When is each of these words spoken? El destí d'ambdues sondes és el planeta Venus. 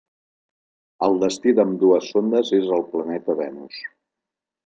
El 1.07 1.17
destí 1.23 1.53
d'ambdues 1.59 2.09
sondes 2.15 2.51
és 2.61 2.71
el 2.79 2.83
planeta 2.95 3.39
Venus. 3.43 3.77